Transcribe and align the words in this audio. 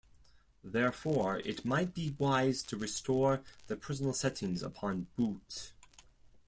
Therefore, 0.63 1.37
it 1.41 1.63
might 1.63 1.93
be 1.93 2.15
wise 2.17 2.63
to 2.63 2.75
restore 2.75 3.43
the 3.67 3.75
personal 3.75 4.13
settings 4.13 4.63
upon 4.63 5.05
boot. 5.15 5.73